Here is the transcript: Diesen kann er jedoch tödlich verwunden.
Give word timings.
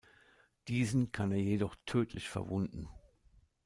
Diesen 0.67 1.11
kann 1.11 1.31
er 1.31 1.37
jedoch 1.37 1.75
tödlich 1.85 2.27
verwunden. 2.27 2.89